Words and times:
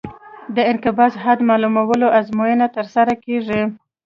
د 0.55 0.57
انقباض 0.71 1.13
حد 1.23 1.39
معلومولو 1.49 2.07
ازموینه 2.19 2.67
ترسره 2.75 3.13
کیږي 3.25 3.61